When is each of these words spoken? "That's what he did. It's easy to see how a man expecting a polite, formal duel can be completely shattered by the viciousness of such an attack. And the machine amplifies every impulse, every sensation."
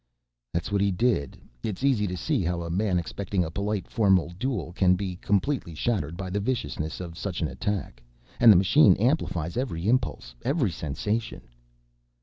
"That's 0.51 0.71
what 0.71 0.81
he 0.81 0.89
did. 0.89 1.37
It's 1.61 1.83
easy 1.83 2.07
to 2.07 2.17
see 2.17 2.41
how 2.41 2.63
a 2.63 2.71
man 2.71 2.97
expecting 2.97 3.45
a 3.45 3.51
polite, 3.51 3.87
formal 3.87 4.29
duel 4.39 4.73
can 4.73 4.95
be 4.95 5.17
completely 5.17 5.75
shattered 5.75 6.17
by 6.17 6.31
the 6.31 6.39
viciousness 6.39 6.99
of 6.99 7.19
such 7.19 7.39
an 7.39 7.47
attack. 7.47 8.01
And 8.39 8.51
the 8.51 8.55
machine 8.57 8.95
amplifies 8.95 9.57
every 9.57 9.87
impulse, 9.87 10.33
every 10.43 10.71
sensation." 10.71 11.43